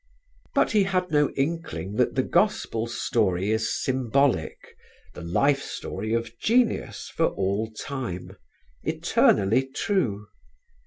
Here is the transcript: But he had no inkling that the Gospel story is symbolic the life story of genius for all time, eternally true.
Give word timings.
But 0.55 0.71
he 0.71 0.85
had 0.85 1.11
no 1.11 1.29
inkling 1.37 1.93
that 1.97 2.15
the 2.15 2.23
Gospel 2.23 2.87
story 2.87 3.51
is 3.51 3.71
symbolic 3.83 4.75
the 5.13 5.21
life 5.21 5.61
story 5.61 6.11
of 6.15 6.39
genius 6.39 7.11
for 7.15 7.27
all 7.27 7.69
time, 7.69 8.35
eternally 8.81 9.67
true. 9.67 10.25